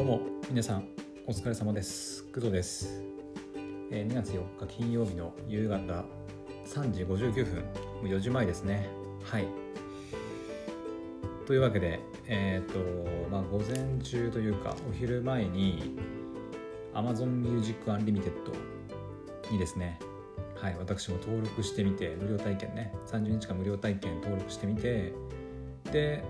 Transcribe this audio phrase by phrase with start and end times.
[0.00, 0.88] どうも皆さん
[1.26, 2.24] お疲れ様です。
[2.32, 3.02] 工藤です、
[3.90, 5.76] えー2月4日金曜日の夕方
[6.64, 7.56] 3時59分。
[7.56, 7.72] も
[8.04, 8.88] う4時前ですね。
[9.22, 9.46] はい。
[11.46, 12.78] というわけでえっ、と
[13.30, 15.98] まあ午前中というかお昼前に
[16.94, 18.32] Amazon Music Unlimited
[19.50, 19.98] にですね
[20.56, 22.94] はい私も登録してみて無料体験ね。
[23.06, 25.12] 30日間無料体験登録してみて
[25.92, 26.24] で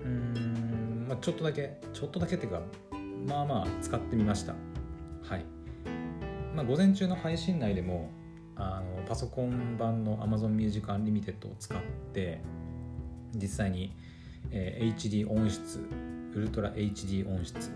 [0.00, 2.62] うーん、まあ、ちょっとだけちょっとだけっていうか
[3.26, 4.54] まあまあ使ってみました。
[5.22, 5.44] はい。
[6.54, 8.10] まあ午前中の配信内でも
[8.56, 11.80] あのパソコン版の Amazon Music Unlimited を使っ
[12.12, 12.40] て
[13.34, 13.96] 実際に、
[14.50, 15.80] えー HD 音質
[16.34, 17.70] ウルトラ HD 音質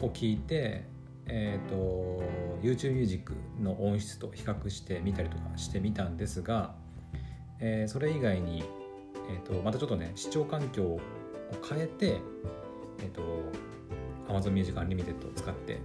[0.00, 0.90] を聞いて
[1.26, 2.22] えー、と
[2.62, 6.74] YouTube Music の音質と比較してみたりとかしてみたんですが、
[7.60, 8.64] えーそれ以外に、
[9.30, 11.00] えー、とまたちょっとね視聴環境を
[11.68, 12.20] 変えて、
[12.98, 13.22] えー、と
[14.32, 15.80] Amazon Music Unlimited を使って、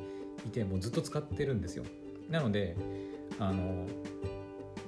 [0.47, 1.83] いてもうずっと使ってるんですよ。
[2.29, 2.77] なので
[3.39, 3.87] あの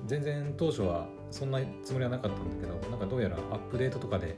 [0.06, 4.38] 全然当初はそんなつもりはなかったんだけどなんかどうやらアップデートとかで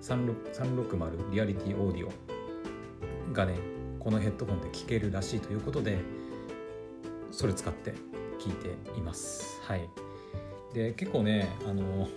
[0.00, 3.54] 360リアリティオーディオがね
[3.98, 5.98] このヘッドホンで聴けるらしいということで
[7.30, 7.94] それ使って
[8.38, 9.60] 聞いています。
[9.62, 9.88] はい。
[10.74, 12.08] で結構ねあの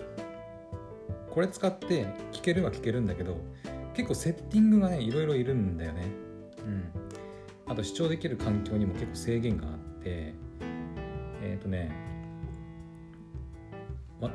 [1.29, 3.37] これ使って聞けるは聞けるんだけど
[3.93, 6.07] 結構セッティングがねいろいろいるんだよね。
[6.59, 6.91] うん。
[7.67, 10.33] あと視聴できる環境にも結構制限があって、
[11.65, 11.89] とね
[14.21, 14.29] わ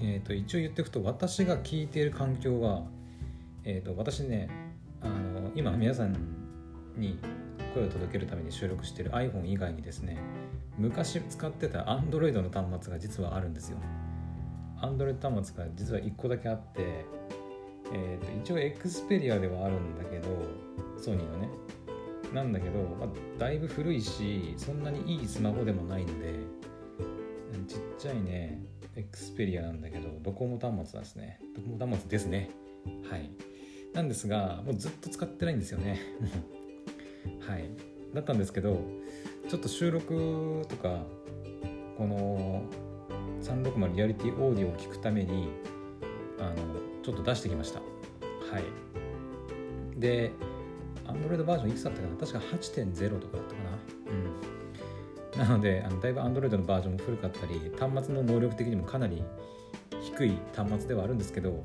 [0.00, 2.82] えー、と一応言っておくと私が聞いている環境は、
[3.64, 4.48] えー、と私ね
[5.00, 6.16] あの今皆さん
[6.96, 7.18] に
[7.74, 10.18] 声を届けるために収録している iPhone 以外にですね
[10.76, 13.78] 昔使ってた Android の端末が実はあるんですよ。
[14.80, 17.04] Android 端末が実は1個だけあって、
[17.92, 20.28] えー、と一応 Xperia ではあるんだけど
[20.96, 21.48] ソニーのね
[22.32, 23.08] なんだけど、まあ、
[23.38, 26.34] だいぶ古いしそんなにいいスマホでもないので
[27.66, 28.62] ちっちゃいね
[28.96, 31.40] Xperia なんだけどドコモ端末なんですね。
[31.54, 32.50] ドコモ端末ですね。
[33.10, 33.30] はい。
[33.94, 36.00] なんですがもうずっと使ってないんですよね。
[37.40, 37.70] はい。
[38.14, 38.80] だったんですけど
[39.48, 41.04] ちょっと収録とか
[41.96, 42.62] この
[43.42, 45.48] 360リアリティオーディオを聞くために
[46.38, 46.56] あの
[47.02, 47.80] ちょっと出してきました。
[47.80, 47.84] は
[48.58, 50.00] い。
[50.00, 50.32] で
[51.08, 52.16] Android バージョンいくつだったかな？
[52.16, 55.42] 確か8.0とかだったかな。
[55.42, 55.48] うん。
[55.48, 59.22] なのであのだいぶ Android のバージョンも古かったり端末の能力的にもかなり
[60.00, 61.64] 低い端末ではあるんですけど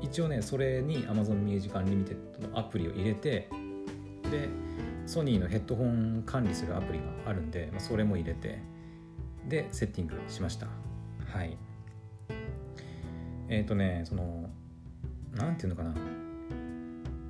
[0.00, 3.48] 一応ねそれに Amazon Music Unlimited のアプリを入れて
[4.30, 4.48] で
[5.06, 8.60] ソニーのヘッドホン管理するアプリがあるんで、まあ、それも入れて
[9.46, 10.68] でセッティングしました。
[11.26, 11.58] はい。
[13.48, 14.48] えっ、とねその
[15.34, 15.94] なんていうのかな？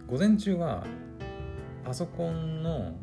[0.06, 0.86] 午前中は
[1.92, 2.94] パソコンの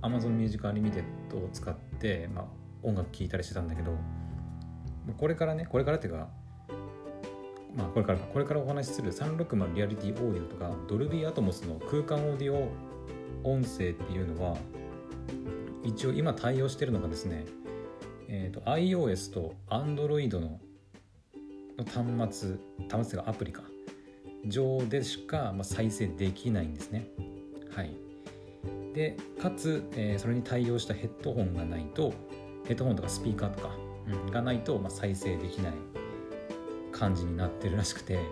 [0.00, 1.02] Amazon Music Unlimited
[1.34, 2.44] を使って、まあ、
[2.82, 3.92] 音楽聴いたりしてたんだけど
[5.18, 6.30] これからねこれからっていうか
[7.76, 12.72] まあこれからこれからお話しする360リアリティオーディオとかドルビーアトモスの空間オーディオ
[13.42, 14.56] 音声っていうのは
[15.82, 17.44] 一応今対応してるのがですね、
[18.28, 20.60] えー、と iOS と Android の
[21.76, 22.56] 端末
[22.90, 23.64] 端末がアプリか
[24.46, 27.06] 上でしか、まあ、再生できないんですね。
[27.70, 28.13] はい。
[28.94, 32.12] でかつ、えーそれに対応したヘッドホンがないと、
[32.66, 33.74] ヘッドホンとかスピーカーとか、
[34.06, 35.72] うん、がないと、まあ、再生できない
[36.92, 38.28] 感じになってるらしくてだか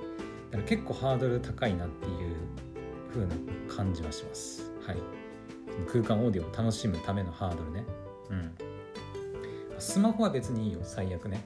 [0.58, 2.36] ら結構ハードル高いなっていう
[3.10, 3.34] 風な
[3.68, 4.70] 感じはします。
[4.86, 4.96] はい。
[5.90, 7.84] 空間オーディオを楽しむためのハードルね。
[8.30, 8.54] うん。
[9.78, 10.80] スマホは別にいいよ。
[10.82, 11.42] 最悪ね。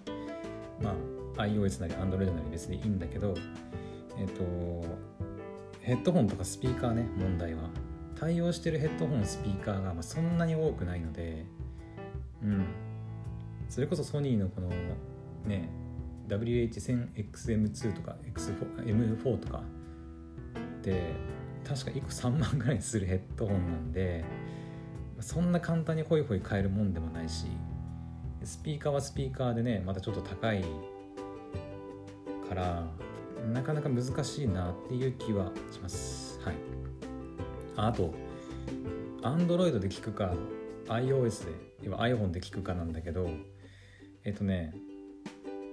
[0.83, 0.91] ま
[1.39, 3.35] あ iOS なり Android なり別にいいんだけど
[4.19, 4.43] えっ、と
[5.81, 7.62] ヘッドホンとかスピーカーね問題は
[8.19, 11.47] 対応してるヘッドホンスピーカーがまあそんなに多くないので
[12.43, 12.67] うん。
[13.69, 14.69] それこそソニーのこの
[15.45, 15.69] ね
[16.29, 19.63] WH1000XM2 とか X4M4 とか
[20.83, 21.15] で
[21.65, 24.25] 確か1個3万ぐらいするヘッドホンなんで
[25.21, 27.47] そんな簡単にホイホイ買えるもんでもないし
[28.45, 30.65] スピーカーはスピーカーでねまたちょっと高い
[32.49, 32.85] から
[33.53, 36.41] なかなか難しいなっていう気はします。
[36.41, 36.55] はい。
[37.76, 38.14] あと
[39.23, 40.34] Android で聞くか
[40.88, 41.52] iOS で
[41.82, 43.28] 今 iPhone で聞くかなんだけど
[44.25, 44.75] えっとね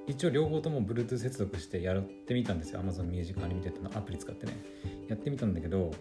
[0.06, 2.82] 一応両方とも Bluetooth 接続してやってみたんですよ。
[2.82, 4.54] Amazon Music Unlimited のアプリ使ってね。
[5.08, 5.92] やってみたんだけど、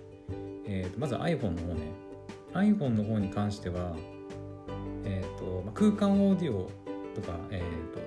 [0.67, 1.93] えー、とまず iPhone の方ね。
[2.53, 3.95] iPhone の方に関しては、
[5.05, 6.69] えーとまあ、空間オーディオ
[7.15, 8.01] とか、えーと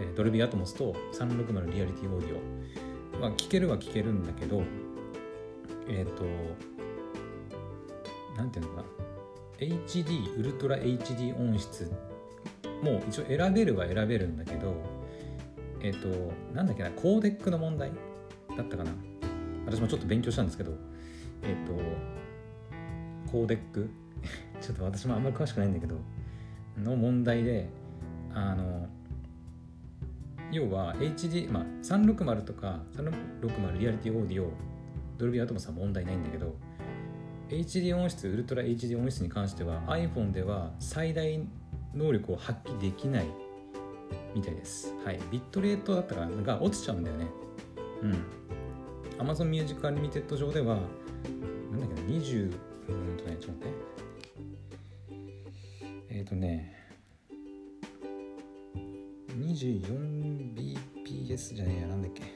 [0.00, 2.36] えー、ドルビーアトモスと360リアリティオーディ
[3.16, 4.62] オ、まあ、聞けるは聞けるんだけど
[5.88, 6.24] えっ、ー、と
[8.36, 8.84] なんていうのかな
[9.58, 11.90] ？HD ウルトラ HD 音質
[12.82, 14.74] もう一応選べるは選べるんだけど
[15.80, 16.08] えっ、と
[16.54, 16.90] なんだっけな？
[16.90, 17.90] コーデックの問題
[18.56, 18.90] だったかな？
[19.64, 20.72] 私もちょっと勉強したんですけど
[21.42, 23.88] えっ、とコーデック？
[24.60, 25.96] ちょっと私もあんまり詳しくないんだけど
[26.82, 27.68] の問題で
[28.34, 28.88] あの
[30.52, 34.50] 要は HD、まあ、360とか360リアリティオーディオ
[35.18, 36.54] ドルビーアトモスは問題ないんだけど
[37.48, 41.40] HD 音質ウルトラ HD 音質に関しては iPhone では最大
[41.94, 43.26] 能力を発揮できない
[44.34, 44.92] みたいです。
[45.04, 45.20] はい。
[45.30, 47.26] ビットレートだったかが落ちちゃうんだよね。
[48.02, 48.24] うん。
[49.18, 50.76] Amazon Music Unlimited 上では、
[51.70, 52.52] なんだっけな、20、
[52.88, 53.74] うんとね、ちょっと待って。
[56.10, 56.74] えっ、ー、とね、
[59.38, 62.35] 24bps じゃねえや、なんだっけ？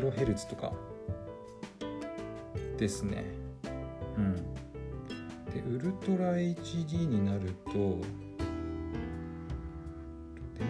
[0.00, 0.72] kHz とか。
[2.76, 3.24] ですね。
[4.16, 4.34] うん。
[5.52, 7.72] でウルトラ HD になると
[10.58, 10.64] で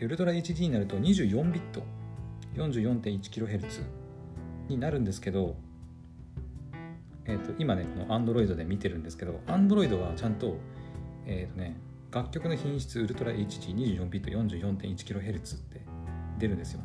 [0.00, 1.82] でウルトラ HD になると24ビット。
[2.54, 3.82] 44.1kHz
[4.68, 5.56] になるんですけど
[7.26, 10.56] えーと、今ねこの Android で見てるんですけど Android はちゃんと,、
[11.26, 11.76] えーとね、
[12.12, 15.80] 楽曲の品質ウルトラ HD24 ビット 44.1kHz って
[16.38, 16.80] 出るんですよ。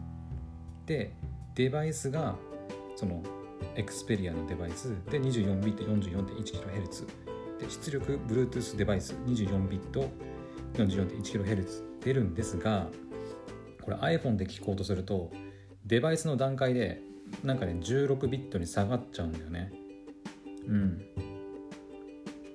[0.89, 1.11] で
[1.53, 2.35] デバイスが
[2.95, 3.21] その
[3.75, 7.05] Xperia のデバイスで24ビット 44.1kHz
[7.59, 10.09] で出力 Bluetooth デバイス24ビット
[10.73, 12.87] 44.1kHz 出るんですが
[13.83, 15.29] これ iPhone で聞こうとすると
[15.85, 17.01] デバイスの段階で
[17.43, 19.71] なんかね16ビットに下がっちゃうんだよね。
[20.67, 21.01] うん。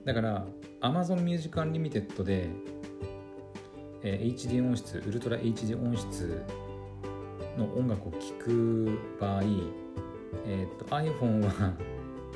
[0.05, 0.47] だから
[0.81, 2.49] Amazon Music Unlimited で、
[4.03, 6.43] えー、HD 音質ウルトラ HD 音質
[7.59, 9.43] の音楽を聴く場合、
[10.47, 11.75] えーと、iPhone は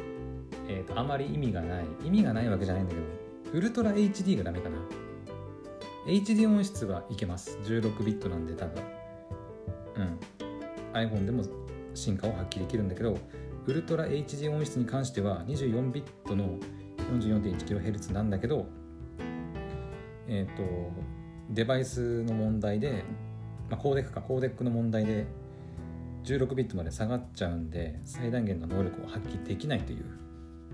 [0.68, 4.76] えとあまり意味がない意味がないわけじゃないんだけどウルトラ HD がダメかな。
[6.06, 7.58] HD 音質はいけます。
[7.64, 8.82] 16ビットなんで多分。
[9.96, 10.18] うん。
[10.92, 11.42] iPhone でも
[11.94, 13.18] 進化を発揮できるんだけど
[13.66, 16.58] ウルトラ HD 音質に関しては24ビットの
[17.12, 18.66] 44.1kHz なんだけど、
[20.26, 20.62] えっ、ー、と、
[21.50, 23.04] デバイスの問題で、
[23.70, 25.26] まあ、コーデックか、コーデックの問題で
[26.24, 30.04] 16ビットまで下がっちゃうんで、最大限の能力を発揮できないという、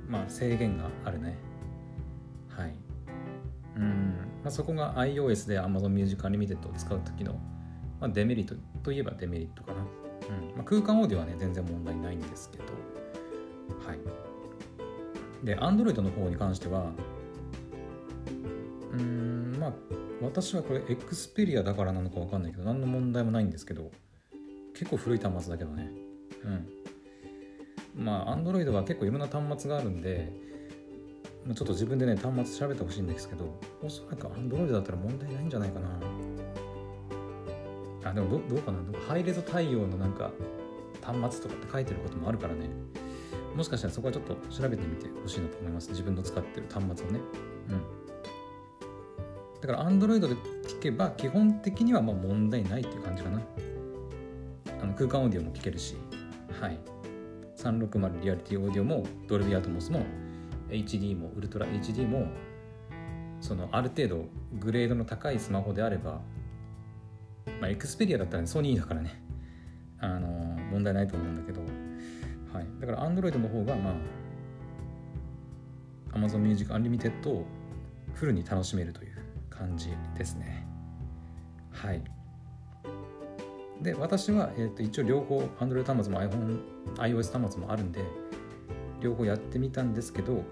[0.08, 1.36] まあ、制限があるね。
[2.48, 2.74] はい。
[3.76, 7.34] うん、まあ、そこが iOS で Amazon Music Unlimited を使う時の、
[8.00, 9.84] まあ、デメリットといえばデメリットかな。
[10.28, 12.64] うんまあ、空間オーディオはね全然問題ないんですけど
[13.86, 13.98] はい
[15.44, 16.92] で Android の方に関しては
[18.92, 19.72] うんまあ
[20.21, 23.90] 私はこれ Xperia だからなのか分かんないけど何の問題もないんですけど
[24.73, 25.90] 結構古い端末だけどね。
[27.97, 28.04] うん。
[28.04, 30.33] まあ Android は結構いろんな端末があるんで
[31.47, 35.88] ちょっと自分でね端末調べてほしいんですけどおそらく Android だったら問題ないんじゃないかな。
[38.04, 38.78] あでもどどうかな？
[39.06, 40.30] ハイレゾ対応のなんか
[41.02, 42.71] 端末とかって書いてることもあるからね。
[43.54, 45.90] もしかしたらそこはちょっと調べてみてほしいなと思います。
[45.90, 47.21] 自分の使ってる端末をね。
[47.71, 48.03] うん。
[49.66, 53.40] だから Android で聞けば基本的にはまあ問題ないっていう感じかな。
[54.83, 55.97] あの空間オーディオも聞けるし。
[56.61, 56.78] はい。
[57.56, 60.04] 360リアリティオーディオもドルビーアトモスも
[60.68, 62.26] HD もウルトラ HD も
[63.40, 64.26] そのある程度
[64.59, 66.21] グレードの高いスマホであれば
[67.59, 69.23] まあエクスペリアだったら、ね、ソニーだからね。
[69.99, 70.28] あの
[70.71, 71.62] 問題ないと思うんだけど、
[72.52, 73.92] はい、だから Android の方がま
[76.12, 77.47] あ Amazon Music Unlimited を
[78.12, 79.23] フルに楽しめるという。
[79.58, 80.66] 感じですね。
[81.70, 82.02] はい。
[83.82, 86.61] で私は、えー、と一応両方 Android 端末も iPhone
[86.96, 88.00] iOS 端末もあるんで
[89.00, 90.42] 両方やってみたんですけどはい。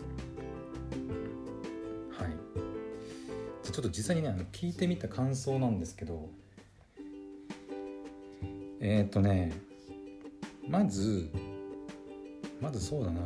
[3.62, 6.28] じゃちょっと実際にねあの聞いてみた感想なんですけど
[8.80, 9.52] えっ、ー、とね
[10.68, 11.30] まず
[12.61, 13.21] まずそうだな。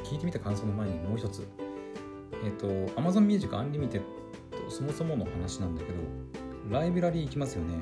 [0.00, 1.46] 聞いてみた感想の前にもう一つ。
[2.44, 2.66] えっ、ー、と
[3.00, 4.02] Amazon Music Unlimited
[4.68, 5.98] そもそもの話なんだけど
[6.70, 7.74] ライブラリー行きますよね。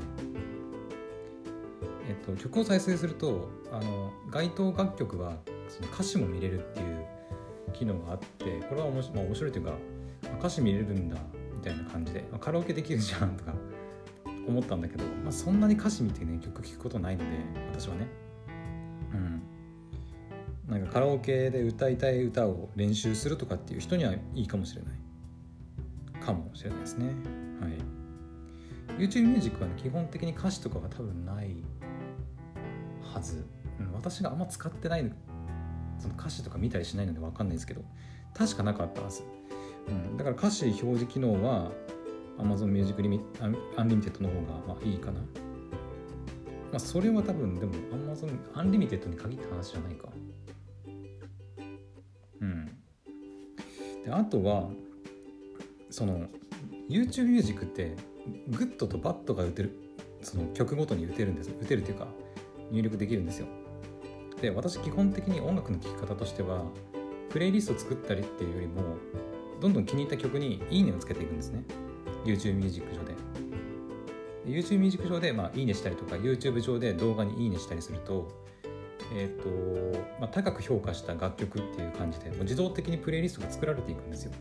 [2.09, 5.37] えっ、ー、と曲を再生するとあの該当楽曲は
[5.68, 7.06] その歌詞も見れるっていう
[7.73, 9.73] 機能があってこれは面白,、まあ、面白いというか
[10.38, 11.16] 歌詞見れるんだ
[11.54, 13.54] みたいな感じで、まあ、カラオケできるじゃんとか
[14.47, 17.38] 思ったんだけど、まあ、そんなに歌詞見てね曲聴くことないので
[17.73, 18.24] 私はね。
[20.95, 26.25] カラオケで歌いたい歌を練習するとかっていう人にはいいかもしれない。
[26.25, 27.07] かもしれないですね。
[27.61, 29.03] はい。
[29.03, 31.57] YouTube ミュージックは、ね、基本的に歌詞とかは多分ない
[33.13, 33.45] はず、
[33.81, 35.13] うん、私があんま使ってない
[35.99, 37.83] その歌詞とか見たりしないので分かんないですけど
[38.33, 39.25] 確かなかったはず、
[39.89, 41.73] うん、だから歌詞表示機能は
[42.39, 45.19] Amazon Music Unlimited の方がまあいいかな。
[45.19, 45.27] ま
[46.77, 50.07] あそれは多分でも Amazon Unlimited に限った話じゃないか。
[54.05, 54.69] であとは
[55.91, 56.27] その
[56.89, 57.97] YouTube ミュージックって
[58.49, 59.79] グッドとバットが打てる
[60.23, 62.09] その曲ごとに打てるんです打てるっていうか
[62.71, 63.47] 入力できるんですよ。
[64.41, 66.65] で私基本的に音楽の聴き方としては
[67.31, 68.97] プレイリスト作ったりっていうよりも
[69.61, 71.65] どんどん気に入った曲にいいねをつけていくんですね。
[72.25, 73.15] YouTube Music上で。
[74.47, 78.29] YouTube Music上で、まあ、いいねしたりとか YouTube 上で動画にいいねしたりすると
[79.13, 84.33] えーとまあ、高く評価した楽曲っていう感じでもう自動的にプレイリストが作られていくんですよ。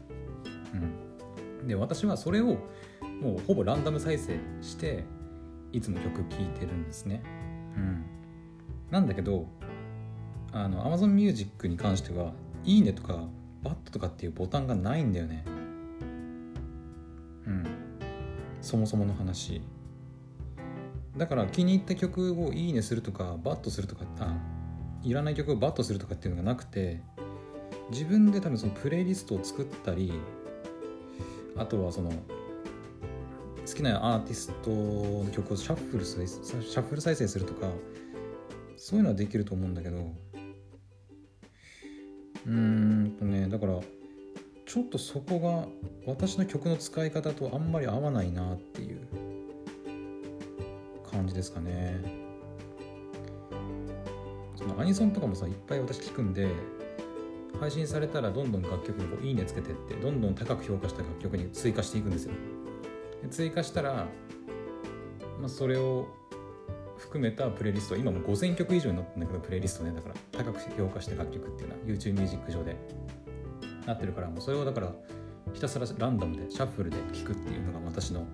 [1.61, 2.57] うん、で私はそれを
[3.21, 5.03] もうほぼランダム再生して
[5.71, 7.21] いつも曲聴いてるんですね。
[7.75, 8.05] うん、
[8.91, 9.47] なんだけど
[10.51, 13.27] あの Amazon Music に関しては「いいね」とか
[13.63, 15.43] 「バット」とかっていうボタンがないんだよね。
[17.45, 17.65] うん、
[18.61, 19.61] そもそもの話。
[21.17, 24.35] だから気に入った曲をいいねするとかバッドするとかあ
[25.03, 27.01] いらない曲をバッドするとかっていうのがなくて
[27.91, 30.13] 自分で多分そのプレイリストを作ったり
[31.57, 37.67] あとはその好きなアーティストの曲をシャッフルシャッフル再生するとか
[38.77, 39.97] そういうのはできると思うんだけど
[42.45, 43.79] うーんとねだから
[44.65, 45.67] ちょっとそこが
[46.11, 49.07] 私の曲の使い方とあんまり合わないなっていう
[51.09, 52.22] 感じですかね。
[54.73, 56.47] のアニソンとかもさいっぱい私聞くんで
[57.59, 62.33] 配信されたらどんどん楽曲にこういいねつけてってどんどん高く評価した楽曲に追加していくんですよ。
[63.21, 64.07] で追加したら、
[65.39, 66.07] まあ、それを
[66.97, 72.75] 含めたプレイリスト今も5000曲以上になってんだけどプレイリストねだから高く評価した楽曲っていうのは YouTube ミュージック上で
[73.85, 74.93] なってるからもうそれをだから
[75.53, 78.25] ひたすらランダムでシャッフルで聴くっていうのが私の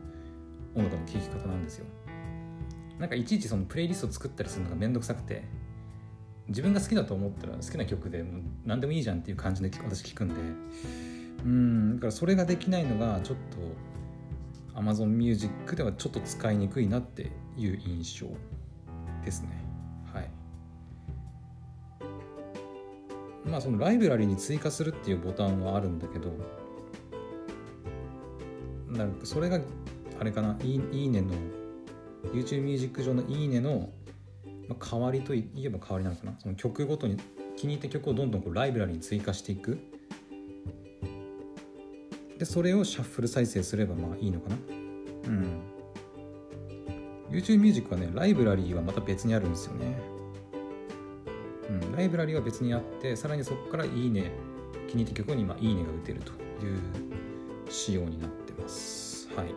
[0.75, 1.85] 音楽の聴き方なんですよ。
[2.99, 5.45] なんかいちいちそのプレイリスト作ったりするのがめんどくさくて
[6.49, 10.35] 自分が好きだと思ったら好きな曲でも何でもいいじゃんっていう感じで私聞くんで。
[11.45, 13.37] うんだからそれができないのがちょっ
[14.73, 18.27] と Amazon Music ではちょっと使いにくいなっていう印象
[19.23, 19.49] ですね。
[20.13, 20.29] はい。
[23.45, 26.33] まあそのライブラリに追加するっていうボタンはあるんだけど
[28.87, 29.59] なんかそれが
[30.19, 31.31] あれかないいねの
[32.33, 33.89] YouTube ミュージック上のいいねの
[34.69, 36.39] まあ代わりといえば代わりなのかな？
[36.39, 37.17] その曲ごとに
[37.57, 39.79] 気に入った曲をどんどんこうライブラリに追加していく。
[42.37, 44.55] でそれをシャッフル再生すればまあいいのかな？
[45.25, 45.61] うん。
[47.29, 49.99] YouTube ミュージックはねライブラリーはまた別にあるんですよね。
[51.69, 51.95] うん。
[51.95, 54.31] ライブラリーは別にあってさらにそこからいいね
[54.87, 56.35] 気に入った曲にまあいいねが打てるとい
[56.73, 56.79] う
[57.69, 59.27] 仕様になってます。
[59.35, 59.53] はい。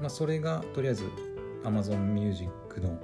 [0.00, 1.04] まあ、それがとりあえず
[1.64, 2.50] Amazon Music
[2.80, 2.98] の、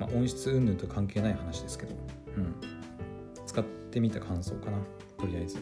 [0.00, 1.94] まあ、音質云々と関係ない話ですけど、
[2.36, 2.54] うん、
[3.46, 4.78] 使ってみた感想かな
[5.18, 5.58] とりあえず。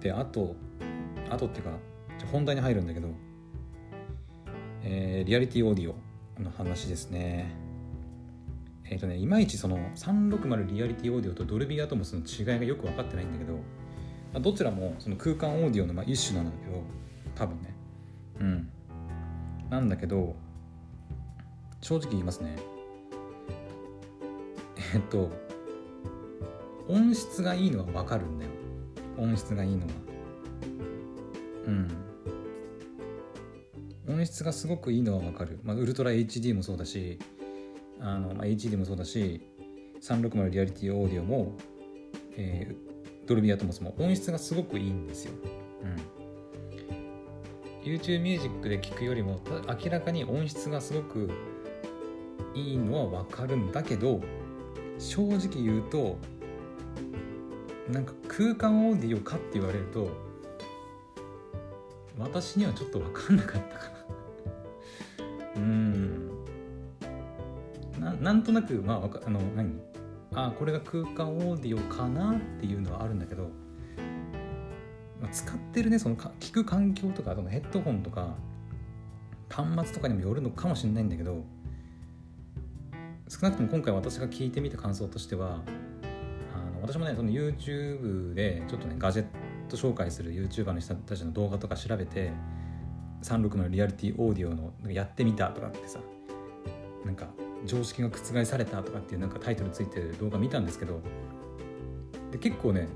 [0.00, 0.54] であと
[1.30, 1.70] あとっていうか
[2.30, 3.08] 本題に入るんだけど、
[4.82, 7.54] えー、リアリティオーディオの話ですね。
[8.84, 13.60] えっ、ー、とねいまいちその360リアリティオーディオとドルビーアトモスの違いがよく分かってないんだけど、ま
[14.34, 16.82] あ、どちらもその空間オーディオのまあ一種なんだけど
[17.34, 17.74] 多分ね。
[18.40, 18.68] うん。
[19.70, 20.36] なんだけど
[21.80, 22.56] 正直言いますね。
[24.94, 25.30] えっと
[26.88, 28.50] 音質がいいのは分かるんだよ。
[29.18, 29.92] 音質がいいのは。
[31.66, 32.04] うん。
[34.06, 37.18] 音質がすごくいいのは分かる、まあ、ウルトラ HD もそうだし
[38.00, 39.40] あの、まあ、HD もそうだし
[40.02, 41.56] 360リアリティオーディオも、
[42.36, 45.32] えー、ドルビーアトモスも音質がすごくいいんですよ、
[45.82, 46.23] うん、
[47.84, 51.30] YouTube ミュージックで聴くよりも明らかに音質がすごく
[52.54, 54.20] いいのは分かるんだけど
[54.98, 56.16] 正直言うと
[57.90, 60.08] なんか空間オーディオかって言われると
[62.18, 63.94] 私にはちょっと分かんなかったかな。
[65.56, 66.30] うん。
[67.98, 69.80] ななんとなくまああの何？
[70.32, 73.50] あこれが空間オーディオかなっていうのはあるんだけど、
[75.28, 78.34] 使ってるねその聞く環境とかそのヘッドホンとか
[79.48, 81.44] 端末とかにもよるのかもしれないんだけど
[83.28, 85.62] 少なくとも今回私が聞いてみた感想としては
[86.52, 89.26] あの私もねその YouTube でちょっとねガジェッ
[89.68, 92.32] ト紹介する YouTuber の人たちの動画とか調べて
[93.22, 95.98] 36のリアリティオーディオのやってみたとかってさ
[97.04, 97.28] なんか
[97.64, 101.00] 常識が覆されたとかっていうなんかタイトルついてる動画見たんですけど
[102.30, 102.88] で結構ね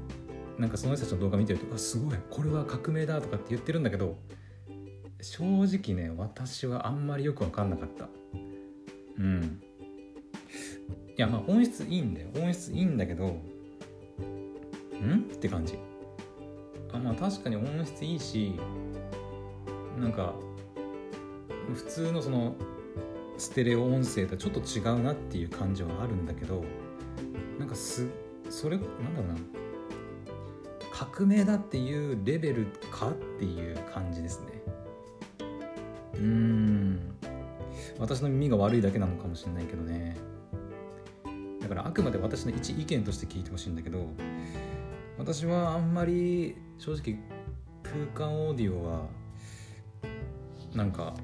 [0.59, 4.19] なんかその人たちの動画見てるとあすごいこれは革命だとかって言ってるんだけど
[5.23, 8.09] 正直ね私はあんまりよく分かんなかった。
[9.19, 9.63] うん。
[11.17, 12.28] いやまあ音質いいんだよ。
[12.37, 13.41] 音質いいんだけどん？
[15.32, 15.78] って感じ。
[16.93, 18.54] あまあ確かに音質いいし
[19.99, 20.35] なんか
[21.75, 22.54] 普通のその
[23.37, 26.65] ステレオ音声とちょっと違うなっていう感じはあるんだけど
[27.59, 28.09] なんかす
[28.50, 29.35] それなんだろうな。
[30.99, 34.47] 革命だっていうレベルかっていう感じですね。
[36.15, 37.15] うん。
[38.00, 40.17] 私の耳が悪いだけなのかもしれないけどね。
[41.61, 44.06] だからあくまで私の一意見として聞いてほしいんだけど
[45.19, 47.19] 私はあんまり正直
[47.82, 49.06] 空間オーディオは
[50.75, 51.15] なんか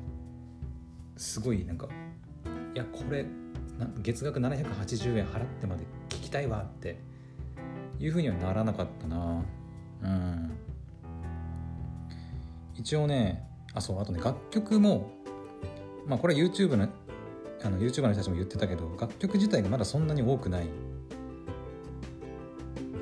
[1.16, 1.88] すごいなんか
[2.74, 3.24] いやこれ
[4.02, 6.98] 月額780円払ってまで聞きたいわって
[7.98, 9.42] いうふうにはならなかったな。
[10.04, 10.50] うん。
[12.76, 15.10] 一応ねあそうあとね楽曲も
[16.06, 16.88] まあこれ YouTube の
[17.62, 20.66] あの YouTuber の人たちも言ってたけど楽曲自体がまだそんなに多くない。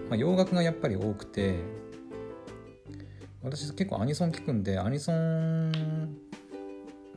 [0.08, 1.60] まあ、洋楽がやっぱり多くて
[3.42, 5.72] 私結構アニソン聞くんでアニソン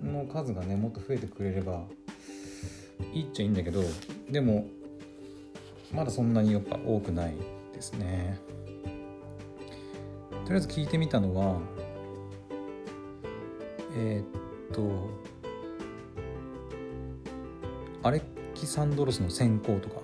[0.02, 1.84] の数がねもっと増えてくれれば
[3.14, 3.84] いいっちゃいいんだけど
[4.30, 4.68] でも
[5.94, 7.36] まだそんなにやっぱ多くない
[7.74, 8.40] ですね。
[10.46, 11.60] とりあえず聞いてみたのは
[13.98, 15.10] えー、っと
[18.04, 18.22] アレ
[18.54, 20.02] キサンドロスの先行とか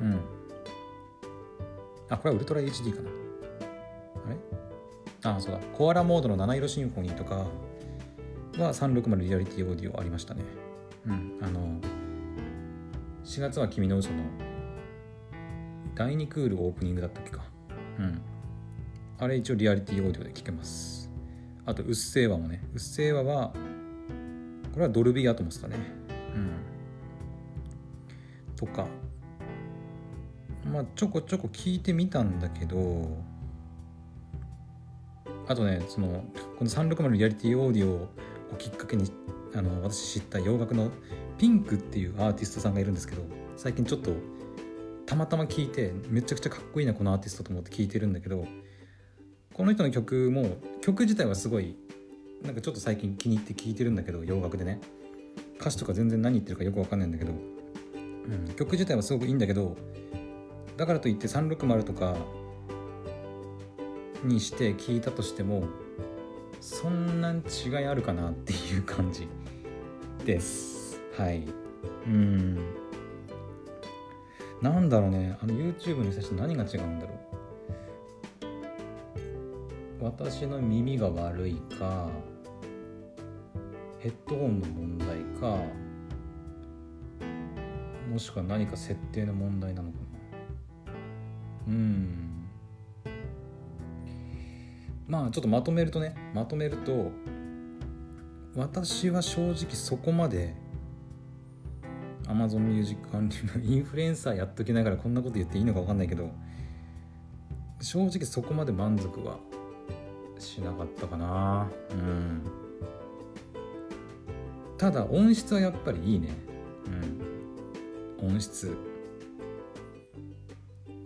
[0.00, 0.36] うん
[2.08, 3.10] あ、これはウルトラ HD かな。
[4.26, 4.36] あれ？
[5.24, 5.58] あ、そうだ。
[5.72, 7.46] コアラモードの七色シンフォニーとか
[8.58, 10.44] は360リアリティオーディオありましたね。
[11.06, 11.38] うん。
[11.42, 11.80] あの、
[13.24, 14.22] 4月は君の嘘の
[15.94, 17.42] 第2クールオープニングだったっけか。
[17.98, 18.22] うん。
[19.18, 21.10] あれ一応リアリティオーディオで聴けます。
[21.64, 22.62] あと、うっせぇわもね。
[22.72, 23.52] うっせぇわは、
[24.72, 25.76] これはドルビーアトモスだね。
[26.34, 26.50] うん。
[28.56, 28.86] とか、
[30.72, 33.08] まあちょこちょこ聞いてみたんだけど
[35.46, 36.24] あとねその
[36.58, 38.08] この360リアリティオーディオを
[38.58, 39.10] きっかけに
[39.54, 40.90] あの私知った洋楽の
[41.38, 43.22] ピンクっていうアーティストさんがいるんですけど
[43.56, 44.12] 最近ちょっと
[45.06, 48.44] たまたま聞いてめちゃくちゃかっこいいなこのアーティストと思って聞いてるんだけど
[49.56, 51.76] この人の曲も曲自体はすごい
[52.42, 54.82] なんかちょっと最近気に入って聞いてるんだけど洋楽でね。
[55.58, 59.74] 歌詞とか全然何言ってるかよく分かんないんだけど、うん、曲自体はすごくいいんだけど
[60.76, 62.14] だからといって360とか
[64.24, 65.64] にして聞いたとしても
[66.60, 69.26] そんな違いあるかなっていう感じ
[70.26, 71.00] です。
[71.16, 71.46] はい。
[72.06, 72.58] うん。
[74.60, 75.38] なんだろうね。
[75.40, 77.35] あの YouTube の人たちと何が違うんだろう。
[80.06, 82.08] 私の耳が悪いか
[83.98, 85.58] ヘッドホンの問題か
[88.08, 89.98] もしくは何か設定の問題なのか
[90.86, 90.92] な。
[91.66, 92.48] うん。
[95.08, 97.10] まあちょっとまとめるとねまとめると
[98.54, 100.54] 私は正直そこまで
[102.28, 106.30] Amazon Music 管理の インフルエンサーやっときながらこんなこと言っていいのか分かんないけど
[107.80, 109.40] 正直そこまで満足は
[110.38, 111.68] しなかったかな。
[111.90, 112.42] うん。
[114.78, 116.28] ただ音質はやっぱりいいね。
[118.20, 118.28] うん。
[118.28, 118.76] 音質。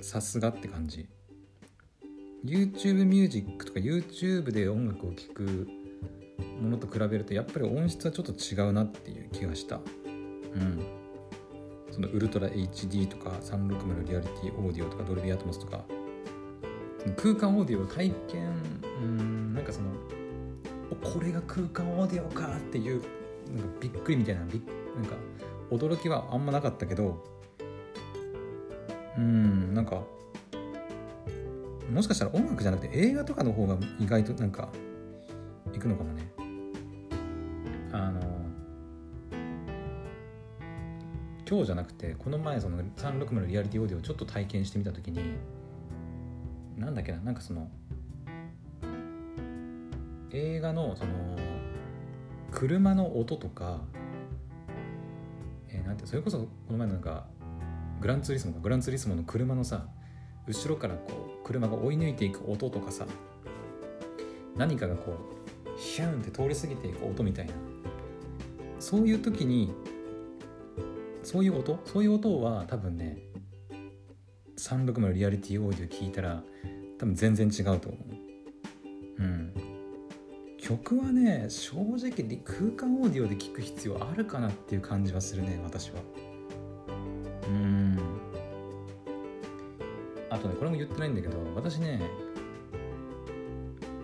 [0.00, 1.08] さすがって感じ。
[2.44, 5.68] YouTube ミュージックとか YouTube で音楽を聴く
[6.60, 9.76] ものと比べるとやっぱり音質はちょっと違うなっていう気がした。
[9.76, 9.78] う
[10.58, 10.82] ん。
[11.90, 15.84] そのウルトラ HD とか360リアリティオーディオとかドルビーアトモスとか。
[17.16, 18.52] 空間オーディオ体験
[19.02, 19.88] うんなんかその
[21.02, 23.02] これが空間オーディオかっていう
[23.54, 24.60] なんかびっくりみたいなび
[24.96, 25.14] なんか
[25.70, 27.24] 驚きはあんまなかったけど
[29.16, 30.02] うんなんか
[31.92, 34.68] もしかしたら音楽じゃなくて映画とかの方が意外となんか
[35.74, 36.30] いくのかもね。
[37.92, 38.20] あの
[41.48, 45.20] 今日じゃなくてこの前その360リアリティオーディオをちょっと体験してみた時に
[46.80, 47.70] なんだっけななんかその
[50.32, 51.10] 映画のその
[52.50, 53.82] 車の音とか、
[55.68, 57.26] えー、なんてそれこそこの前のなんか
[58.00, 59.86] グランツーリスモかグランツーリスモの車のさ
[60.46, 63.06] 後ろからこう車が追い抜いていく音とかさ
[64.56, 65.12] 何かがこ
[65.66, 67.52] うヒャンって通り過ぎていく音みたいな
[68.78, 69.72] そういう時に
[71.22, 71.78] そういう音？
[71.84, 73.18] そういう音は多分ね
[74.60, 76.42] 360リアリティオーディオ聞いたら
[76.98, 77.98] 多分全然違うと思
[79.18, 79.22] う。
[79.22, 79.54] うん。
[80.58, 82.10] 曲はね正直
[82.44, 86.00] 空間オーディオで聞く必要あるかなっていう感じはするね私は。
[87.48, 87.98] うん。
[90.28, 92.02] あとねこれも言ってないんだけど私ね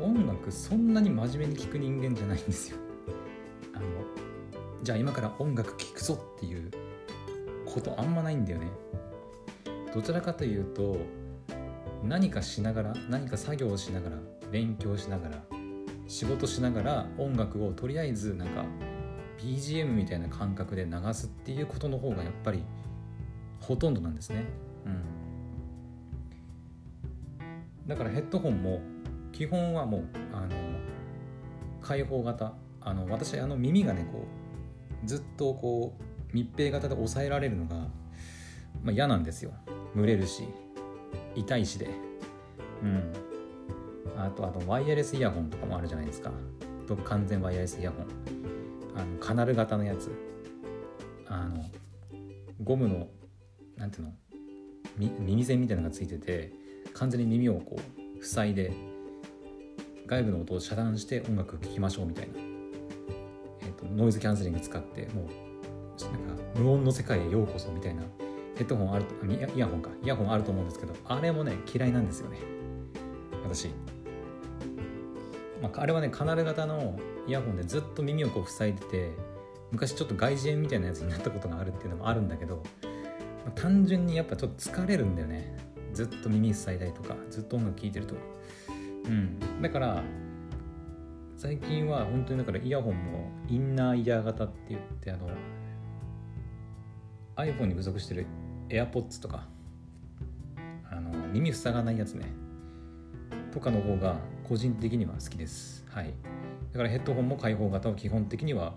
[0.00, 2.78] 音楽そんなに真面目に聴く人間じゃないんですよ。
[3.74, 3.84] あの
[4.82, 6.70] じゃあ今から音楽聴くぞっていう
[7.66, 8.68] ことあんまないんだよね。
[9.96, 10.98] どちらかというと
[12.04, 14.16] 何かしながら何か作業をしながら
[14.52, 15.42] 勉強しながら
[16.06, 18.66] 仕事しながら音楽をとりあえずなんか
[19.38, 22.62] BGM みたいな感覚で流すっていうことの方がやっぱり
[23.58, 24.44] ほとんどなんですね。
[24.84, 24.90] う
[27.84, 28.82] ん、だからヘッドホンも
[29.32, 30.48] 基本はもうあの
[31.80, 32.52] 開放型。
[32.82, 34.26] あの私あの耳がねこ
[35.02, 37.76] うずっとこう密閉型で抑えられるのが、
[38.82, 39.54] まあ、嫌なんですよ。
[39.96, 40.44] 蒸れるし
[41.34, 41.88] 痛いしで。
[42.82, 43.12] うん。
[44.16, 46.30] あとあとワイヤレスイヤホンとかもあるじゃないですか。
[47.04, 48.06] 完全ワイヤレスイヤホン
[48.94, 50.10] あのカナル型のやつ。
[51.28, 51.64] あの
[52.62, 53.08] ゴムの
[53.76, 54.12] なんていうの？
[54.98, 56.52] 耳栓みたいなのがついてて
[56.94, 57.78] 完全に耳をこ
[58.18, 58.72] う塞いで
[60.06, 62.34] 外部の音を遮断して音楽聴きましょうみたいな、
[63.60, 68.04] えーと、ノイズキャンセリング使ってもうなんか無音の世界へようこそみたいな
[68.56, 69.90] ヘッドホンあるとイヤホンか。
[70.02, 72.38] イヤホンあると思うんですけどあれもね嫌いなんですよね。
[73.44, 73.68] 私、
[75.62, 79.10] まあ、あれはねカナル型のイヤホンでずっと耳をこう塞いでて
[79.72, 82.62] 昔ちょっと外耳炎みたいなやつになったことがあるっていうのもあるんだけど、ま
[83.48, 85.56] あ、単純にやっぱちょっと疲れるんだよね。
[85.92, 88.14] ずっと耳塞いだりとかずっと音楽聴いてると。
[89.06, 89.38] うん。
[89.62, 90.02] だから
[91.36, 95.28] 最近は本当にだからイヤホンもインナーイヤー型って言ってあの
[97.36, 98.26] iPhone に付属してる
[98.68, 99.46] AirPods とか
[100.90, 102.26] あの耳塞がないやつね。
[103.52, 105.84] とかの方が個人的には好きです。
[105.90, 106.12] はい。
[106.72, 108.74] だからヘッドホンも開放型を基本的には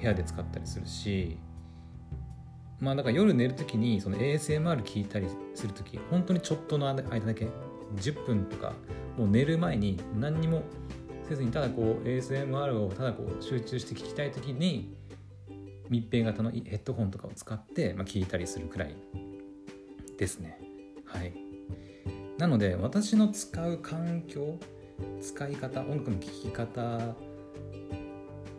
[0.00, 1.36] 部屋で使ったりするし
[2.80, 7.48] まあだから夜寝る時にその ASMR 聞いたりする時本当にちょっとの間だけ
[7.96, 8.72] 10分とか
[9.16, 10.62] もう寝る前に何にも
[11.28, 14.94] せずにただこう ASMR をただこう集中して聞きたい時に
[15.90, 18.96] 密閉型のヘッドホンとかを使って、まあ、聞いたりするくらい
[20.18, 20.58] ですね。
[21.04, 21.32] はい。
[22.38, 24.58] なので私の使う環境
[25.20, 26.98] 使い方音楽の聴き方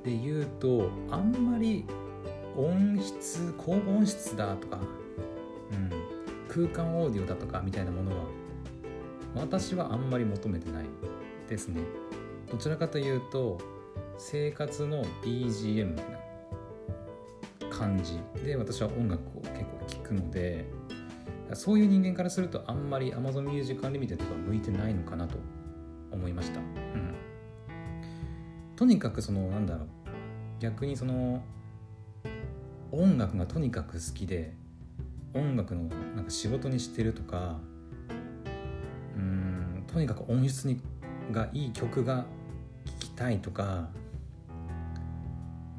[0.03, 1.85] で言うとあんまり
[2.55, 4.79] 音質高音質だとか、
[5.71, 5.89] うん、
[6.47, 8.23] 空間オーディオだとかみたいなものは
[9.35, 10.85] 私はあんまり求めてない
[11.47, 11.81] ですね。
[12.49, 13.59] どちらかというと
[14.17, 16.16] 生活の BGM みたいな。
[17.77, 18.19] 感じ。
[18.43, 20.65] で私は音楽を結構聴くので
[21.53, 25.37] そういう人間からするとあんまり Amazon Music Unlimited は向いてないのかなと
[26.11, 26.59] 思いました。
[28.75, 29.87] とにかくそのなんだろう。
[30.59, 31.43] 逆にその
[32.91, 34.53] 音楽がとにかく好きで
[35.33, 35.83] 音楽の
[36.15, 37.59] なんか仕事にしてるとか
[39.15, 40.81] うんとにかく音質に
[41.31, 42.25] がいい曲が
[42.85, 43.89] 聴きたいとか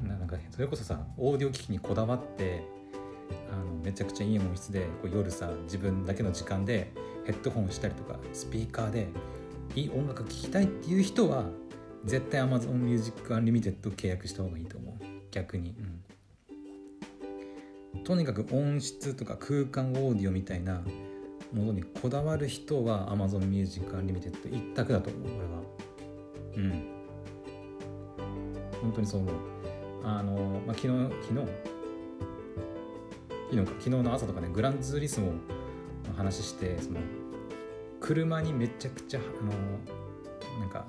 [0.03, 2.63] なんかそれこそさオーディオ機器にこだわって
[3.51, 6.91] あのめちゃくちゃいい音質でこう夜さ自分だけの時間で
[7.25, 9.07] ヘッドホンしたりとかスピーカーで
[9.75, 11.45] いい音楽聴きたいっていう人は
[12.05, 14.93] 絶対 Amazon Music Unlimited 契約した方がいいと思う。
[15.31, 15.75] 逆に、
[17.93, 20.81] うん、とにかく音質とか空間オーディオみたいな
[21.53, 25.61] ものにこだわる人は Amazon Music Unlimited 一択だと思う俺は。
[26.55, 26.99] うん。
[28.81, 29.58] 本当にそう思う
[30.03, 31.47] あの、まあ、昨日昨日？
[33.51, 35.33] 昨日昨日の朝とかねグランツーリスモの
[36.15, 36.99] 話してその
[37.99, 39.51] 車にめちゃくちゃあの
[40.59, 40.85] なんか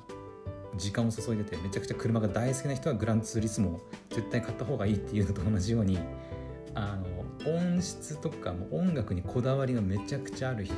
[0.76, 5.98] 時間を注いでてめちゃくちゃ車が大好きな人はグランツーリスモ絶対買った方がいいっていうのと同じように
[6.74, 7.06] あの
[7.50, 10.74] 音質とかも音楽にこだわりがめちゃくちゃある人、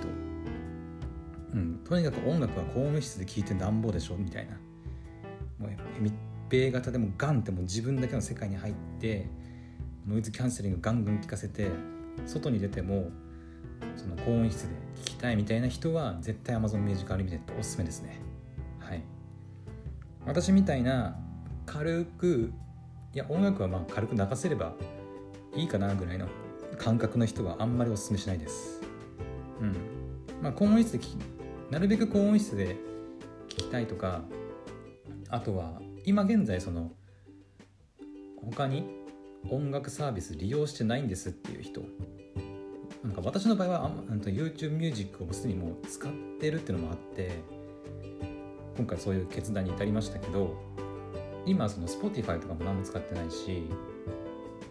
[1.55, 4.17] うん、とにかく音楽は高音質で聴いてなんぼでしょ？
[4.17, 4.53] みたいな。
[5.59, 5.71] もう
[6.53, 9.27] 密閉型でもガンってもう自分だけの世界に入って
[10.07, 11.69] ノイズキャンセリングガンガン聞かせて
[12.27, 13.11] 外に出ても
[13.97, 18.21] その高音質で聴きたいみたいな人は絶対 Amazon Music Unlimited おすすめですね。
[18.79, 19.03] はい。
[20.27, 21.17] 私みたいな
[21.65, 22.53] 軽く
[23.15, 24.75] いや音楽はまあ軽く流せれば
[25.57, 26.29] いいかなぐらいの
[26.79, 28.83] 感覚の人はあんまりおすすめしないです。
[29.61, 29.77] うん。
[30.43, 31.01] まあ高音質で
[31.71, 32.77] なるべく高音質で
[33.49, 34.23] 聴きたいとか
[35.31, 36.93] あとは今現在その
[38.37, 38.85] 他に
[39.51, 41.83] 音楽サービス利用してないんですっていう人
[43.05, 47.31] なんか私の場合は YouTube ミュージックをもうすでにもう使ってるっていうのもあって
[48.77, 50.57] 今回そういう決断に至りましたけど
[51.45, 53.69] 今その Spotify とかも何も使ってないし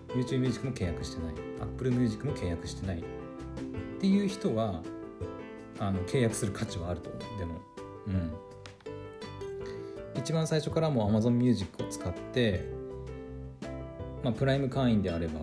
[0.10, 3.04] YouTube ミュージックも契約してない Apple Music も契約してないっ
[4.00, 4.82] ていう人は
[5.80, 7.39] あの契約する価値はあると思う。
[7.39, 7.62] でも
[8.08, 8.51] うん。
[10.22, 12.82] 一番最初からもう Amazon Music を使って
[14.24, 15.42] まあ、プライム会員であれば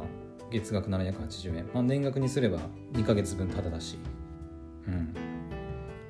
[0.50, 2.58] 月額780円、まあ、年額にすれば
[2.92, 3.98] 2ヶ月分タダだし、
[4.86, 5.14] うん、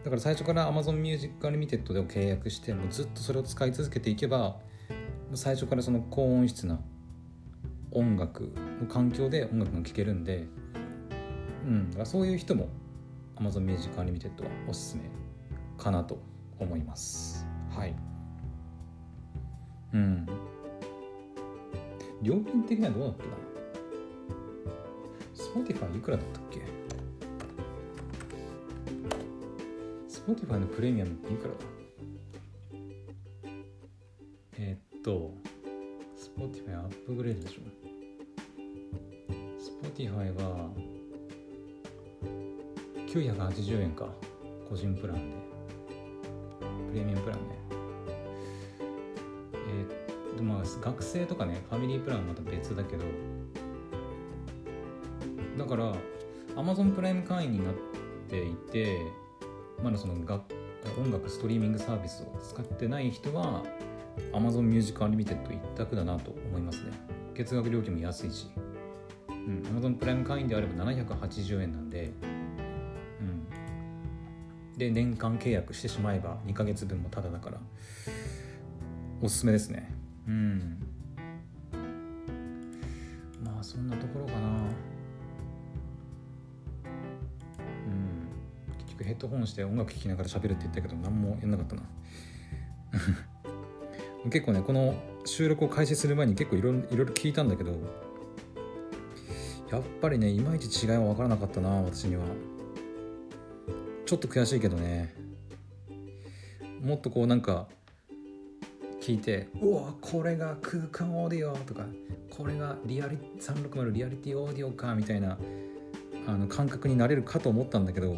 [0.04, 4.56] だから最初から Amazon Music Unlimited で契約してもうずっとそれを使い続けていけば
[5.34, 6.78] 最初からその高音質な
[7.90, 10.46] 音楽の環境で音楽が聴けるんで、
[11.64, 12.68] うん、だからそういう人も
[13.36, 15.02] Amazon Music Unlimited はおすすめ
[15.82, 16.18] かなと
[16.58, 17.46] 思います。
[17.70, 17.94] はい。
[19.94, 20.26] うん。
[22.22, 23.32] 料金的にはどうだっけな
[25.64, 26.60] Spotify いくらだったっけ
[30.08, 31.56] ？Spotify のプレミアムっていくらだ？
[34.58, 35.32] えー、っと
[36.36, 37.60] Spotify アップグレードでしょ
[39.86, 40.70] Spotify は
[43.06, 44.08] 980円か。
[44.68, 45.36] 個人プランで。
[46.90, 47.54] プレミアムプランね。
[47.54, 47.57] えー、で
[50.42, 53.04] まあ学生とかねファミリープランはまた別だけど。
[55.58, 55.92] だから
[56.54, 57.74] Amazon プライム会員になっ
[58.28, 59.02] ていて
[59.82, 60.54] まだその楽
[60.98, 63.62] 音楽ストリーミングサービスを使ってない人は
[64.32, 66.92] Amazon Music Unlimited 一択だなと思いますね。
[67.34, 68.48] 月額料金も安いし、
[69.28, 72.10] うん、Amazon プライム会員であれば780円なんで、
[73.20, 73.24] う
[74.74, 77.58] ん、で年間契約してしまえば2ヶ月分もタダだから
[79.20, 79.97] おすすめですね。
[80.28, 80.78] うん。
[83.42, 84.38] まあそんなところかな。
[84.38, 84.68] うん。
[88.78, 91.82] 結局ヘッドホンして音楽聴きながら喋るって言ったけど何もやんなかったな。
[94.30, 97.70] 結構ねこの収録を開始する前に結構いろいろ聞いたんだけど
[99.70, 102.24] やっぱりねいまいち違いは分からなかったな私には。
[104.04, 105.14] ちょっと悔しいけどね。
[106.82, 107.68] もっとこうなんか
[109.08, 111.86] 聞いて「うわこれが空間オーディオ」とか
[112.28, 115.38] 「これがリアリ360リアリティオーディオか」みたいな
[116.26, 118.14] あの感覚になれるかと思ったんだけど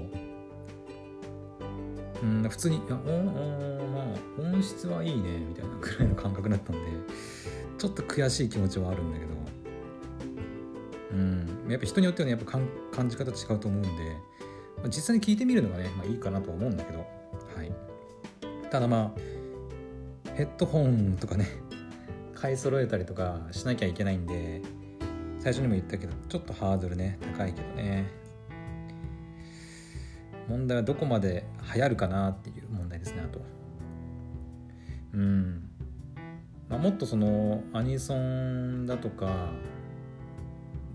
[2.22, 3.22] うん、普通に、いや、おお
[3.94, 6.82] まあ、音質はいいね、みたいなくらいの感覚だったんで、
[7.78, 9.32] ちょっと悔しい気持ちはあるんだけど、
[11.12, 12.58] うん、やっぱ人によってはね、やっぱ
[12.92, 13.88] 感じ方違うと思うんで、
[14.76, 17.72] まあ、実際に聞いてみるのがね、まあいいかなとは思うんだけど、はい。
[18.70, 19.20] ただまあ、
[20.40, 21.46] ヘッドホンとかね、
[22.34, 24.62] 買い揃えたりとかしなきゃいけないんで、
[25.38, 28.06] 最初にも言ったけど、ちょっとハードルね、高いけどね。
[30.48, 33.42] 問題はどこまで流行るかなっていう問題ですねあと。
[35.12, 35.68] うん。
[36.70, 39.50] Amazon もっとそのアニソンだとか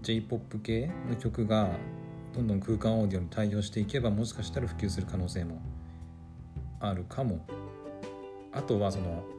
[0.01, 1.69] j p o p 系の曲が
[2.33, 5.61] どんどん空間オーディオに対応していけばもしかしたら普及する可能性も
[6.79, 7.45] あるかも。
[8.55, 9.34] あとはその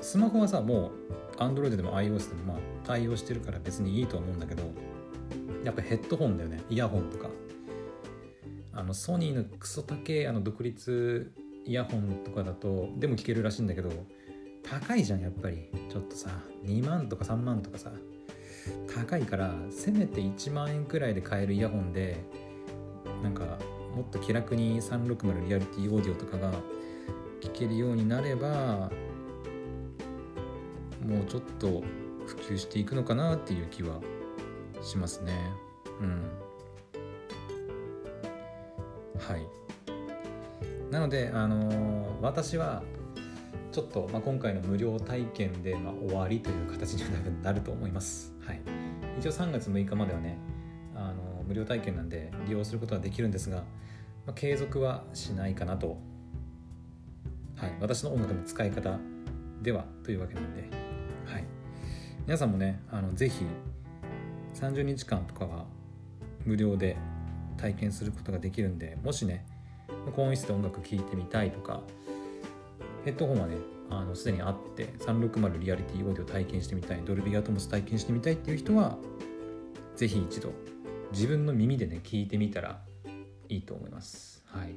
[0.00, 0.92] スマホはさも
[1.38, 4.62] う Android でも iOS でもまあ対応してるから別にいいと思うんだけど
[5.64, 6.62] やっぱヘッドホンだよね。
[6.70, 7.28] イヤホンとか。
[8.72, 11.32] あのソニーのクソ高いあの独立
[11.64, 13.90] イヤホンとかだとでも聞けるらしいんだけど
[14.62, 15.68] 高いじゃんやっぱり。
[15.90, 16.30] ちょっとさ
[16.64, 17.90] 2万とか3万とかさ。
[18.94, 22.16] 高いからせめて1万円くらいで買えるイヤホンで
[23.22, 23.44] なんか
[23.94, 26.52] もっと気楽に360リアリティオーディオとかが
[27.40, 28.90] 聞けるようになれば
[31.06, 31.82] もうちょっと
[32.26, 34.00] 普及していくのかなっていう気は
[34.82, 35.32] しますね。
[36.00, 36.22] うん。
[39.18, 39.46] はい。
[40.90, 42.82] なのであのー、私は
[43.72, 47.10] ちょっと、まあ、今回の無料体験で、まあ、終わりという形には
[47.42, 48.34] なると思います。
[48.44, 48.60] はい、
[49.18, 50.38] 一応3月6日まではね
[50.94, 53.64] あの無料体験なんで利用することはできるんですが、ま
[54.30, 55.98] あ、継続はしないかなと、
[57.56, 58.98] はい、私の音楽の使い方
[59.62, 60.68] ではというわけなんで、
[62.28, 63.46] 皆さんもねあのぜひ
[64.52, 65.64] 30日間とかは
[66.44, 66.98] 無料で
[67.56, 69.46] 体験することができるんでもしね
[70.14, 71.80] 高音質で音楽聴いてみたいとか
[73.06, 73.56] ヘッドホンはね
[73.88, 78.98] あのすでにあって360リアリティオーディオ体験してみたいドルビーアトモス体験してみたいっていう人は
[79.96, 80.52] ぜひ一度
[81.12, 82.82] 自分の耳でね聞いてみたら
[83.48, 84.42] いいと思います。
[84.44, 84.74] はい。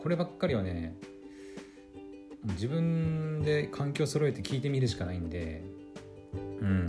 [0.00, 0.94] こればっかりはね
[2.44, 5.64] 自分で環境揃えて聞いてみるしかないんで
[6.60, 6.86] うん。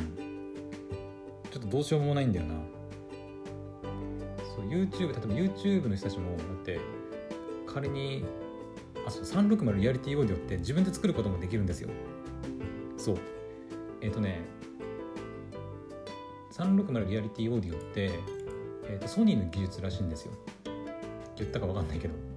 [1.52, 2.56] ちょっとどうしようもないんだよな。
[4.56, 6.80] そう YouTube 例えば YouTube の人たちもだって
[7.66, 8.26] 仮に
[9.06, 11.90] あそう360リアリティオーディオって自分で作ることもできるんですよ。
[12.98, 13.18] そう。
[14.02, 14.42] えっ、ー、とね
[16.52, 18.12] 360リアリティオーディオって、
[18.86, 20.34] えーと、ソニーの技術らしいんですよ。
[21.38, 22.30] 言ったか分かんないけど。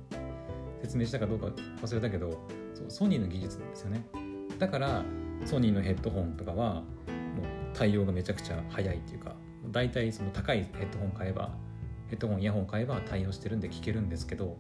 [0.83, 1.47] 説明したかどうか
[1.81, 2.31] 忘れたけど
[2.75, 4.05] そうソニーの技術なんですよね。
[4.59, 5.05] だから
[5.45, 6.83] ソニーのヘッドホンとかは
[7.75, 9.35] 対応がめちゃくちゃ早いっていうか
[9.71, 11.51] 大体その高いヘッドホン買えば
[12.09, 14.57] ヘッドホンイヤホン買えば対応してるんで聞けるんですけど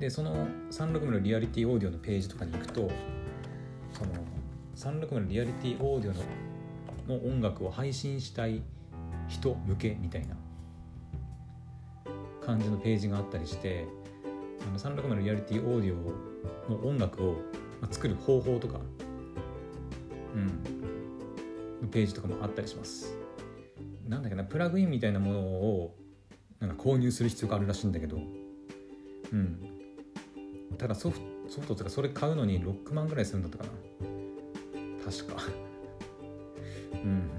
[0.00, 2.90] でその360のリアリティオーディオのページとかに行くと
[3.92, 4.12] その
[4.76, 6.22] 360のリアリティオーディオの
[7.08, 8.62] の音楽を配信したい
[9.28, 10.36] 人向けみたいな
[12.44, 13.86] 感じのページがあったりして
[14.60, 15.94] あの360のリアリティオーディ
[16.68, 17.36] オの音楽を
[17.90, 18.78] 作る方法とか
[20.34, 20.97] うん。
[21.88, 23.14] ページとかもあったりします。
[24.06, 25.96] なんだっけなプラグインみたいなものを
[26.60, 28.18] なんか購入する必要があるらしいんだけど。
[29.32, 29.60] うん。
[30.78, 33.70] ただソフソフトとかそれ買うのに6万ぐらいするんだったかな。
[35.10, 35.42] 確か。
[36.92, 37.30] うん。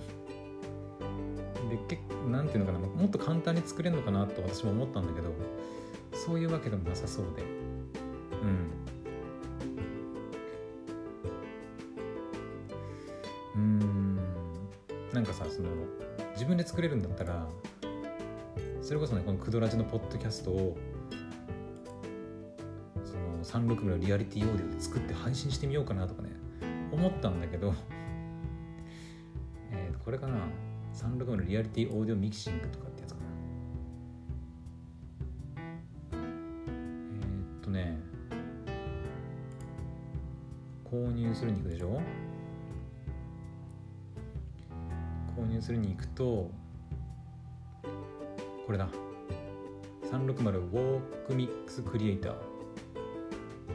[1.69, 5.33] で結なんていうのかなもっと簡単に作れるのかなと私も思ったんだけど
[6.13, 7.43] そういうわけでもなさそうで。
[7.43, 8.78] うん。
[15.19, 15.67] なんかさその
[16.32, 17.45] 自分で作れるんだったら
[18.82, 20.77] それこそねこのクドラジのポッドキャストを
[23.43, 26.29] 360のリアリティオーディオで作って配信してみようかなとかね
[26.93, 27.73] 思ったんだけど
[29.73, 30.38] えとこれかな
[30.93, 33.25] 360のリアリティオーディオミキシングとかってやつかな。
[36.13, 37.99] えー、っとね
[40.89, 41.99] 購入するに行くでしょ？
[45.60, 46.50] 入するに行くと
[48.65, 48.88] これだ。
[50.12, 52.34] 360ウォークミックスクリエイター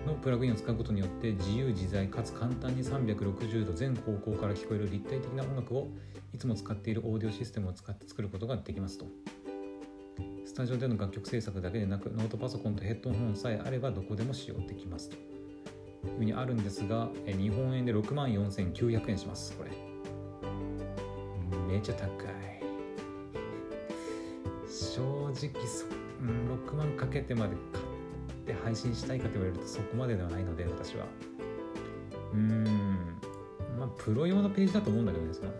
[0.07, 5.88] のプラグインを使うことによって自由自在かつ簡単に360度全方向から聞こえる立体的な音楽を
[6.33, 9.07] いつも使っているオーディオシステムを使って作ることができますと。
[10.45, 19.93] スタジオでの楽曲制作だけでなくノートパソコンとヘッドホンさえあればどこでも使用できますというふうにあるんですが日本円で6万4900円しますこれ。
[21.75, 22.64] めちゃ高い。
[24.68, 25.87] 正直そ、
[26.20, 31.07] うん、6万かけてまで買って配信したいかと言われるとそこまでではないので私は。
[32.33, 33.18] うーん。
[33.77, 35.51] まあプロ用のページだと思うんだけどねその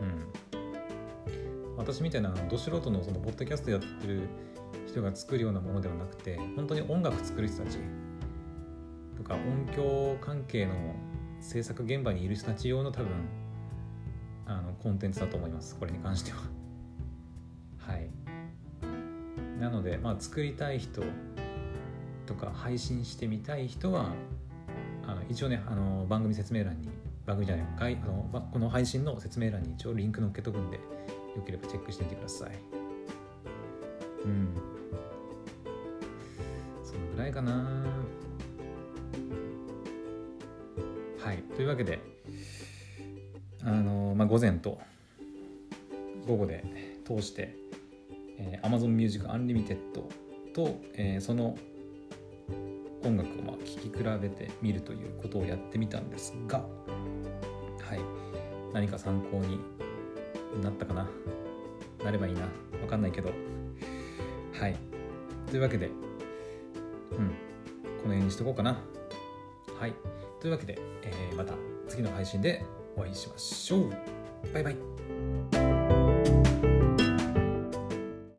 [0.00, 1.76] うん。
[1.76, 4.28] 私みたいなど素人のそのポッドキャストやってる
[4.86, 7.78] 人が作るようなものではなくて本当に音楽作る人たち
[9.16, 10.94] とか音響関係の
[11.40, 13.08] 制作現場にいる人たち用の多分
[14.46, 15.76] あのコンテンツだと思います。
[15.76, 16.38] これに関しては。
[17.78, 18.10] はい。
[19.60, 21.02] なのでまあ作りたい人
[22.26, 24.12] とか配信してみたい人は
[25.06, 26.88] あの一応ねあの番組説明欄に
[27.26, 30.76] 番組じゃないあのこの配信の説明欄に一応リンク載っけとくんで
[31.36, 32.50] よければチェックしてみてください。
[34.24, 34.48] うん。
[36.84, 37.64] そのぐらいかな。
[41.18, 41.38] はい。
[41.54, 42.11] というわけで
[43.64, 44.78] あのまあ午前と
[46.26, 46.64] 午後で
[47.04, 47.56] 通して、
[48.38, 49.76] えー Amazon Music Unlimited
[50.52, 51.56] と、えーその
[53.04, 56.64] 音楽をまあ聴き比べてみるということをやってみたんですが、は
[57.96, 58.00] い、
[58.72, 59.58] 何か参考に
[60.62, 61.08] なったかな？
[62.04, 62.42] なればいいな。
[62.42, 62.48] わ
[62.88, 63.30] かんないけど。
[64.52, 64.76] はい。
[65.50, 65.94] というわけでうん。
[68.02, 68.80] この辺にしとこうかな。
[69.78, 69.94] はい。
[70.40, 71.54] というわけで、えーまた
[71.88, 72.64] 次の配信で
[72.96, 73.90] お会いしましょう。
[74.52, 74.91] バイバイ。